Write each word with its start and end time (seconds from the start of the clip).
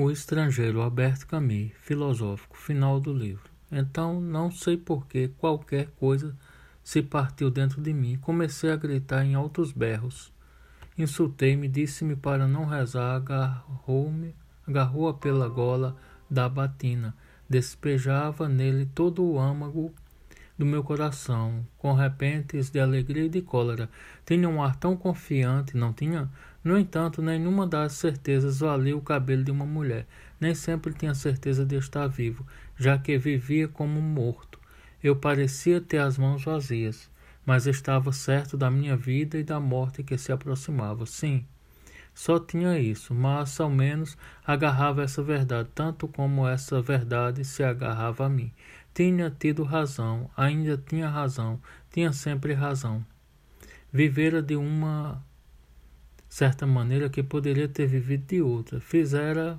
O 0.00 0.12
estrangeiro 0.12 0.80
Albert 0.80 1.26
Camus, 1.26 1.72
filosófico, 1.80 2.56
final 2.56 3.00
do 3.00 3.12
livro. 3.12 3.50
Então, 3.68 4.20
não 4.20 4.48
sei 4.48 4.76
por 4.76 5.08
que 5.08 5.26
qualquer 5.26 5.88
coisa 5.98 6.36
se 6.84 7.02
partiu 7.02 7.50
dentro 7.50 7.82
de 7.82 7.92
mim. 7.92 8.16
Comecei 8.16 8.70
a 8.70 8.76
gritar 8.76 9.24
em 9.24 9.34
altos 9.34 9.72
berros. 9.72 10.32
Insultei-me, 10.96 11.66
disse-me 11.66 12.14
para 12.14 12.46
não 12.46 12.64
rezar, 12.64 13.16
agarrou-me, 13.16 14.36
agarrou-a 14.68 15.14
pela 15.14 15.48
gola 15.48 15.96
da 16.30 16.48
batina, 16.48 17.12
despejava 17.50 18.48
nele 18.48 18.86
todo 18.94 19.24
o 19.24 19.36
âmago 19.36 19.92
do 20.58 20.66
meu 20.66 20.82
coração, 20.82 21.64
com 21.78 21.92
repentes 21.92 22.68
de 22.68 22.80
alegria 22.80 23.26
e 23.26 23.28
de 23.28 23.40
cólera. 23.40 23.88
Tinha 24.26 24.48
um 24.48 24.60
ar 24.60 24.74
tão 24.74 24.96
confiante, 24.96 25.76
não 25.76 25.92
tinha? 25.92 26.28
No 26.64 26.76
entanto, 26.76 27.22
nenhuma 27.22 27.64
das 27.64 27.92
certezas 27.92 28.58
valia 28.58 28.96
o 28.96 29.00
cabelo 29.00 29.44
de 29.44 29.52
uma 29.52 29.64
mulher. 29.64 30.06
Nem 30.40 30.54
sempre 30.54 30.92
tinha 30.92 31.14
certeza 31.14 31.64
de 31.64 31.76
estar 31.76 32.08
vivo, 32.08 32.44
já 32.76 32.98
que 32.98 33.16
vivia 33.16 33.68
como 33.68 34.02
morto. 34.02 34.58
Eu 35.02 35.14
parecia 35.14 35.80
ter 35.80 35.98
as 35.98 36.18
mãos 36.18 36.44
vazias, 36.44 37.08
mas 37.46 37.68
estava 37.68 38.12
certo 38.12 38.56
da 38.56 38.68
minha 38.68 38.96
vida 38.96 39.38
e 39.38 39.44
da 39.44 39.60
morte 39.60 40.02
que 40.02 40.18
se 40.18 40.32
aproximava. 40.32 41.06
Sim, 41.06 41.46
só 42.18 42.36
tinha 42.40 42.76
isso, 42.80 43.14
mas 43.14 43.60
ao 43.60 43.70
menos 43.70 44.18
agarrava 44.44 45.04
essa 45.04 45.22
verdade, 45.22 45.68
tanto 45.72 46.08
como 46.08 46.48
essa 46.48 46.82
verdade 46.82 47.44
se 47.44 47.62
agarrava 47.62 48.26
a 48.26 48.28
mim. 48.28 48.52
Tinha 48.98 49.30
tido 49.30 49.62
razão, 49.62 50.28
ainda 50.36 50.76
tinha 50.76 51.08
razão, 51.08 51.60
tinha 51.88 52.12
sempre 52.12 52.52
razão. 52.52 53.06
Vivera 53.92 54.42
de 54.42 54.56
uma 54.56 55.24
certa 56.28 56.66
maneira 56.66 57.08
que 57.08 57.22
poderia 57.22 57.68
ter 57.68 57.86
vivido 57.86 58.26
de 58.26 58.42
outra. 58.42 58.80
Fizera 58.80 59.56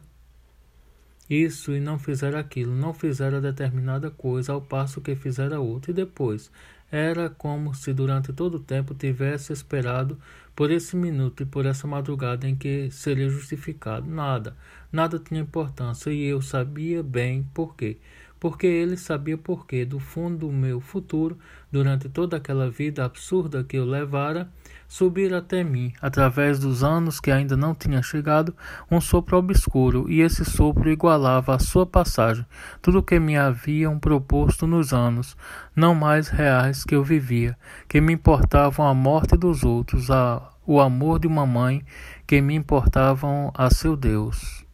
isso 1.30 1.74
e 1.74 1.80
não 1.80 1.98
fizera 1.98 2.38
aquilo, 2.38 2.76
não 2.76 2.94
fizera 2.94 3.40
determinada 3.40 4.12
coisa 4.12 4.52
ao 4.52 4.62
passo 4.62 5.00
que 5.00 5.16
fizera 5.16 5.62
outra, 5.62 5.92
e 5.92 5.94
depois 5.94 6.52
era 6.92 7.30
como 7.30 7.74
se 7.74 7.94
durante 7.94 8.34
todo 8.34 8.56
o 8.56 8.60
tempo 8.60 8.94
tivesse 8.94 9.54
esperado 9.54 10.20
por 10.54 10.70
esse 10.70 10.98
minuto 10.98 11.44
e 11.44 11.46
por 11.46 11.66
essa 11.66 11.88
madrugada 11.88 12.46
em 12.46 12.58
que 12.58 12.92
seria 12.92 13.30
justificado. 13.30 14.06
Nada, 14.06 14.58
nada 14.92 15.18
tinha 15.18 15.40
importância 15.40 16.12
e 16.12 16.26
eu 16.26 16.42
sabia 16.42 17.02
bem 17.02 17.48
por 17.54 17.74
quê 17.74 18.00
porque 18.40 18.66
ele 18.66 18.96
sabia 18.96 19.38
porquê, 19.38 19.84
do 19.84 20.00
fundo 20.00 20.48
do 20.48 20.52
meu 20.52 20.80
futuro, 20.80 21.38
durante 21.72 22.08
toda 22.08 22.38
aquela 22.38 22.70
vida 22.70 23.04
absurda 23.04 23.64
que 23.64 23.78
eu 23.78 23.86
levara, 23.86 24.50
subir 24.88 25.34
até 25.34 25.64
mim, 25.64 25.94
através 26.02 26.58
dos 26.58 26.84
anos 26.84 27.20
que 27.20 27.30
ainda 27.30 27.56
não 27.56 27.76
tinha 27.76 28.02
chegado, 28.02 28.56
um 28.90 29.02
sopro 29.02 29.38
obscuro, 29.38 30.10
e 30.10 30.22
esse 30.22 30.44
sopro 30.46 30.90
igualava 30.90 31.54
a 31.54 31.60
sua 31.60 31.86
passagem, 31.86 32.46
tudo 32.82 33.00
o 33.00 33.04
que 33.04 33.20
me 33.20 33.38
haviam 33.38 34.00
proposto 34.00 34.66
nos 34.66 34.94
anos, 34.94 35.36
não 35.76 35.94
mais 35.94 36.30
reais 36.30 36.84
que 36.84 36.96
eu 36.96 37.04
vivia, 37.04 37.58
que 37.88 38.00
me 38.00 38.14
importavam 38.14 38.88
a 38.88 38.94
morte 38.94 39.36
dos 39.38 39.64
outros, 39.64 40.10
a, 40.10 40.50
o 40.66 40.80
amor 40.80 41.20
de 41.20 41.28
uma 41.28 41.46
mãe, 41.46 41.84
que 42.26 42.42
me 42.42 42.56
importavam 42.56 43.52
a 43.54 43.70
seu 43.70 43.96
Deus 43.96 44.69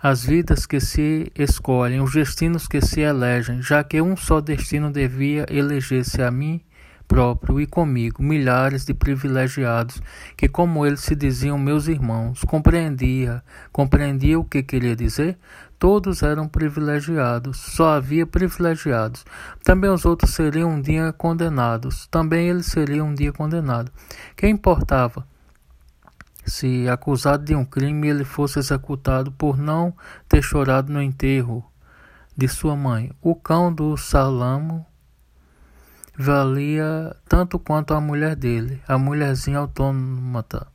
as 0.00 0.24
vidas 0.24 0.64
que 0.64 0.78
se 0.78 1.32
escolhem, 1.34 2.00
os 2.00 2.12
destinos 2.12 2.68
que 2.68 2.80
se 2.80 3.00
elegem, 3.00 3.60
já 3.60 3.82
que 3.82 4.00
um 4.00 4.16
só 4.16 4.40
destino 4.40 4.92
devia 4.92 5.44
eleger-se 5.50 6.22
a 6.22 6.30
mim 6.30 6.60
próprio 7.08 7.58
e 7.58 7.66
comigo, 7.66 8.22
milhares 8.22 8.84
de 8.84 8.92
privilegiados, 8.92 10.00
que 10.36 10.46
como 10.46 10.84
eles 10.86 11.00
se 11.00 11.16
diziam 11.16 11.58
meus 11.58 11.88
irmãos, 11.88 12.44
compreendia, 12.44 13.42
compreendia 13.72 14.38
o 14.38 14.44
que 14.44 14.62
queria 14.62 14.94
dizer? 14.94 15.38
Todos 15.78 16.22
eram 16.22 16.46
privilegiados, 16.46 17.56
só 17.56 17.94
havia 17.94 18.26
privilegiados. 18.26 19.24
Também 19.64 19.90
os 19.90 20.04
outros 20.04 20.34
seriam 20.34 20.70
um 20.70 20.82
dia 20.82 21.12
condenados, 21.12 22.06
também 22.08 22.48
eles 22.48 22.66
seriam 22.66 23.08
um 23.08 23.14
dia 23.14 23.32
condenados. 23.32 23.90
Quem 24.36 24.50
importava? 24.50 25.26
Se 26.48 26.88
acusado 26.88 27.44
de 27.44 27.54
um 27.54 27.64
crime 27.64 28.08
ele 28.08 28.24
fosse 28.24 28.58
executado 28.58 29.30
por 29.32 29.56
não 29.56 29.94
ter 30.28 30.42
chorado 30.42 30.92
no 30.92 31.02
enterro 31.02 31.64
de 32.36 32.46
sua 32.48 32.76
mãe. 32.76 33.10
O 33.20 33.34
cão 33.34 33.72
do 33.72 33.96
Salamo 33.96 34.86
valia 36.16 37.14
tanto 37.28 37.58
quanto 37.58 37.94
a 37.94 38.00
mulher 38.00 38.36
dele, 38.36 38.82
a 38.86 38.96
mulherzinha 38.96 39.58
autômata. 39.58 40.66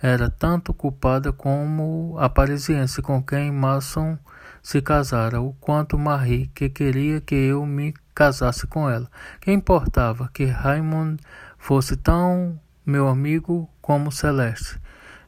Era 0.00 0.28
tanto 0.28 0.74
culpada 0.74 1.32
como 1.32 2.16
a 2.18 2.28
parisiense 2.28 3.00
com 3.00 3.22
quem 3.22 3.52
Masson 3.52 4.18
se 4.62 4.82
casara, 4.82 5.40
o 5.40 5.52
quanto 5.54 5.98
Marie, 5.98 6.48
que 6.48 6.68
queria 6.68 7.20
que 7.20 7.34
eu 7.34 7.64
me 7.64 7.94
casasse 8.14 8.66
com 8.66 8.88
ela. 8.90 9.08
Que 9.40 9.52
importava 9.52 10.28
que 10.32 10.44
Raymond 10.44 11.22
fosse 11.56 11.96
tão 11.96 12.58
meu 12.84 13.08
amigo 13.08 13.70
como 13.80 14.10
Celeste 14.10 14.80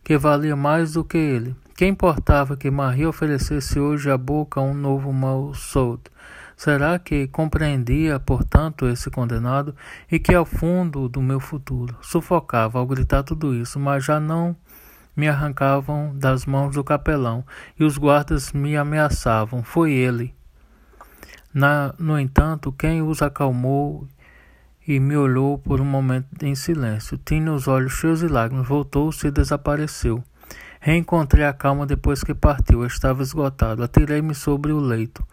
que 0.04 0.19
valia 0.19 0.54
mais 0.54 0.92
do 0.92 1.03
que 1.03 1.16
ele. 1.16 1.56
Que 1.75 1.87
importava 1.87 2.56
que 2.56 2.70
Maria 2.70 3.09
oferecesse 3.09 3.81
hoje 3.81 4.10
à 4.10 4.19
boca 4.19 4.60
um 4.60 4.75
novo 4.75 5.12
mal 5.12 5.54
solto? 5.54 6.12
Será 6.56 6.98
que 7.00 7.26
compreendia, 7.26 8.20
portanto, 8.20 8.87
esse 8.87 9.10
condenado 9.10 9.75
e 10.12 10.20
que 10.20 10.34
ao 10.34 10.44
fundo 10.44 11.09
do 11.09 11.20
meu 11.20 11.41
futuro 11.41 11.97
sufocava 12.00 12.78
ao 12.78 12.87
gritar 12.87 13.25
tudo 13.25 13.54
isso, 13.54 13.81
mas 13.81 14.04
já 14.04 14.20
não 14.20 14.54
me 15.16 15.26
arrancavam 15.26 16.12
das 16.15 16.47
mãos 16.47 16.75
do 16.75 16.84
capelão 16.84 17.44
e 17.78 17.82
os 17.82 17.98
guardas 17.98 18.53
me 18.53 18.76
ameaçavam? 18.76 19.65
Foi 19.65 19.92
ele. 19.92 20.32
Na, 21.53 21.94
no 21.98 22.19
entanto, 22.19 22.71
quem 22.72 23.03
os 23.03 23.22
acalmou 23.22 24.06
e 24.87 25.00
me 25.00 25.17
olhou 25.17 25.59
por 25.59 25.81
um 25.81 25.84
momento 25.84 26.43
em 26.43 26.55
silêncio. 26.55 27.19
Tinha 27.19 27.53
os 27.53 27.67
olhos 27.67 27.93
cheios 27.93 28.21
de 28.21 28.28
lágrimas, 28.28 28.69
voltou-se 28.69 29.27
e 29.27 29.31
desapareceu. 29.31 30.22
Reencontrei 30.81 31.45
a 31.45 31.53
calma 31.53 31.87
depois 31.87 32.22
que 32.22 32.34
partiu. 32.34 32.84
estava 32.84 33.22
esgotado. 33.22 33.83
Atirei-me 33.83 34.34
sobre 34.34 34.71
o 34.71 34.78
leito. 34.78 35.27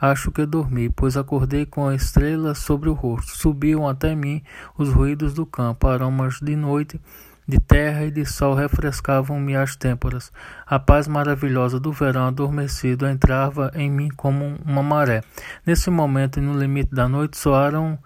Acho 0.00 0.30
que 0.30 0.44
dormi, 0.44 0.88
pois 0.88 1.16
acordei 1.16 1.66
com 1.66 1.86
a 1.86 1.94
estrela 1.94 2.54
sobre 2.54 2.88
o 2.88 2.94
rosto. 2.94 3.36
Subiam 3.36 3.86
até 3.86 4.14
mim 4.14 4.42
os 4.76 4.88
ruídos 4.88 5.34
do 5.34 5.46
campo, 5.46 5.86
aromas 5.86 6.40
de 6.40 6.56
noite, 6.56 7.00
de 7.46 7.60
terra 7.60 8.04
e 8.04 8.10
de 8.10 8.24
sol 8.24 8.54
refrescavam-me 8.54 9.54
as 9.54 9.76
têmporas. 9.76 10.32
A 10.66 10.78
paz 10.78 11.06
maravilhosa 11.06 11.78
do 11.78 11.92
verão 11.92 12.26
adormecido 12.26 13.06
entrava 13.06 13.70
em 13.74 13.90
mim 13.90 14.08
como 14.16 14.56
uma 14.64 14.82
maré. 14.82 15.22
Nesse 15.66 15.90
momento 15.90 16.40
no 16.40 16.58
limite 16.58 16.94
da 16.94 17.06
noite 17.06 17.36
soaram 17.36 17.98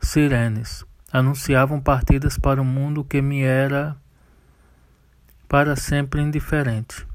sirenes 0.00 0.84
anunciavam 1.12 1.80
partidas 1.80 2.38
para 2.38 2.60
um 2.60 2.64
mundo 2.64 3.04
que 3.04 3.22
me 3.22 3.42
era 3.42 3.96
para 5.48 5.74
sempre 5.76 6.20
indiferente. 6.20 7.06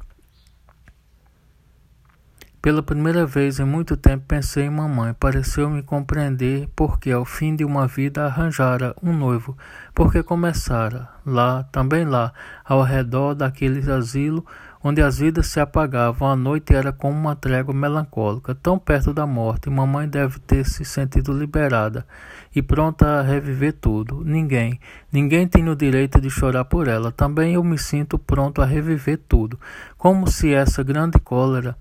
Pela 2.63 2.81
primeira 2.81 3.25
vez 3.25 3.59
em 3.59 3.65
muito 3.65 3.97
tempo 3.97 4.23
pensei 4.25 4.63
em 4.63 4.69
mamãe. 4.69 5.13
Pareceu-me 5.13 5.83
compreender 5.83 6.69
porque 6.73 7.11
ao 7.11 7.25
fim 7.25 7.57
de 7.57 7.65
uma 7.65 7.87
vida 7.87 8.23
arranjara 8.23 8.95
um 9.03 9.11
noivo, 9.11 9.57
porque 9.93 10.23
começara 10.23 11.09
lá, 11.25 11.63
também 11.63 12.05
lá, 12.05 12.31
ao 12.63 12.81
redor 12.81 13.35
daquele 13.35 13.91
asilo 13.91 14.45
onde 14.83 15.01
as 15.01 15.17
vidas 15.19 15.47
se 15.47 15.61
apagavam, 15.61 16.27
a 16.27 16.35
noite 16.35 16.75
era 16.75 16.91
como 16.91 17.17
uma 17.17 17.35
trégua 17.35 17.73
melancólica, 17.73 18.53
tão 18.53 18.77
perto 18.77 19.13
da 19.13 19.25
morte. 19.25 19.69
Mamãe 19.69 20.09
deve 20.09 20.39
ter 20.39 20.65
se 20.65 20.83
sentido 20.83 21.31
liberada 21.31 22.05
e 22.53 22.61
pronta 22.61 23.19
a 23.19 23.21
reviver 23.21 23.71
tudo. 23.71 24.23
Ninguém, 24.25 24.77
ninguém 25.09 25.47
tem 25.47 25.69
o 25.69 25.75
direito 25.75 26.19
de 26.19 26.29
chorar 26.29 26.65
por 26.65 26.89
ela. 26.89 27.13
Também 27.13 27.53
eu 27.53 27.63
me 27.63 27.77
sinto 27.77 28.19
pronto 28.19 28.61
a 28.61 28.65
reviver 28.65 29.17
tudo, 29.17 29.57
como 29.97 30.29
se 30.29 30.53
essa 30.53 30.83
grande 30.83 31.17
cólera 31.17 31.77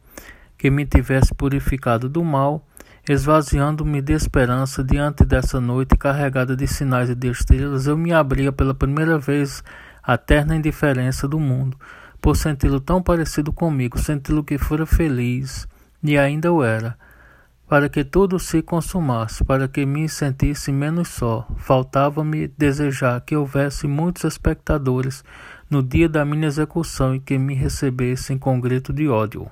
que 0.56 0.70
me 0.70 0.86
tivesse 0.86 1.34
purificado 1.34 2.08
do 2.08 2.22
mal, 2.22 2.64
esvaziando-me 3.08 4.00
de 4.00 4.12
esperança 4.12 4.84
diante 4.84 5.24
dessa 5.24 5.60
noite 5.60 5.96
carregada 5.96 6.54
de 6.54 6.68
sinais 6.68 7.10
e 7.10 7.16
de 7.16 7.28
estrelas, 7.28 7.88
eu 7.88 7.98
me 7.98 8.12
abria 8.12 8.52
pela 8.52 8.72
primeira 8.72 9.18
vez 9.18 9.64
à 10.00 10.16
terna 10.16 10.54
indiferença 10.54 11.26
do 11.26 11.40
mundo 11.40 11.76
por 12.22 12.36
senti-lo 12.36 12.80
tão 12.80 13.02
parecido 13.02 13.52
comigo, 13.52 13.98
senti-lo 13.98 14.44
que 14.44 14.56
fora 14.56 14.86
feliz, 14.86 15.66
e 16.00 16.16
ainda 16.16 16.52
o 16.52 16.62
era, 16.62 16.96
para 17.68 17.88
que 17.88 18.04
tudo 18.04 18.38
se 18.38 18.62
consumasse, 18.62 19.42
para 19.42 19.66
que 19.66 19.84
me 19.84 20.08
sentisse 20.08 20.70
menos 20.70 21.08
só. 21.08 21.48
Faltava-me 21.56 22.46
desejar 22.46 23.20
que 23.22 23.34
houvesse 23.34 23.88
muitos 23.88 24.22
espectadores 24.22 25.24
no 25.68 25.82
dia 25.82 26.08
da 26.08 26.24
minha 26.24 26.46
execução 26.46 27.14
e 27.14 27.18
que 27.18 27.36
me 27.36 27.54
recebessem 27.54 28.38
com 28.38 28.60
grito 28.60 28.92
de 28.92 29.08
ódio. 29.08 29.50